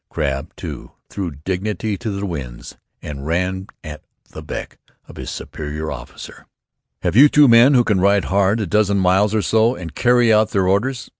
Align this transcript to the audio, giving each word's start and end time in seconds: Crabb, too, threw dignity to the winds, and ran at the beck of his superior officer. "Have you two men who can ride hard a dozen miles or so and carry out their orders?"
Crabb, 0.09 0.55
too, 0.55 0.93
threw 1.11 1.29
dignity 1.29 1.95
to 1.95 2.09
the 2.09 2.25
winds, 2.25 2.75
and 3.03 3.27
ran 3.27 3.67
at 3.83 4.01
the 4.31 4.41
beck 4.41 4.79
of 5.07 5.15
his 5.15 5.29
superior 5.29 5.91
officer. 5.91 6.47
"Have 7.03 7.15
you 7.15 7.29
two 7.29 7.47
men 7.47 7.75
who 7.75 7.83
can 7.83 8.01
ride 8.01 8.25
hard 8.25 8.59
a 8.61 8.65
dozen 8.65 8.97
miles 8.97 9.35
or 9.35 9.43
so 9.43 9.75
and 9.75 9.93
carry 9.93 10.33
out 10.33 10.49
their 10.49 10.67
orders?" 10.67 11.07